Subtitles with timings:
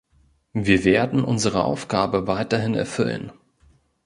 [0.53, 3.31] Wir werden unsere Aufgabe weiterhin erfüllen.